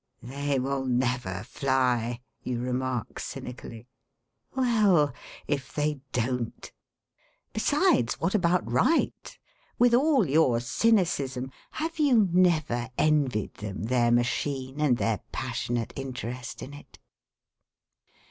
'They 0.23 0.57
will 0.57 0.83
never 0.83 1.43
fly!' 1.43 2.19
you 2.41 2.59
remark, 2.59 3.19
cynically. 3.19 3.87
Well, 4.55 5.13
if 5.45 5.75
they 5.75 5.99
don't? 6.11 6.71
Besides, 7.53 8.19
what 8.19 8.33
about 8.33 8.67
Wright? 8.67 9.37
With 9.77 9.93
all 9.93 10.27
your 10.27 10.59
cynicism, 10.59 11.51
have 11.73 11.99
you 11.99 12.27
never 12.33 12.89
envied 12.97 13.53
them 13.53 13.83
their 13.83 14.09
machine 14.11 14.81
and 14.81 14.97
their 14.97 15.19
passionate 15.31 15.93
interest 15.95 16.63
in 16.63 16.73
it? 16.73 16.97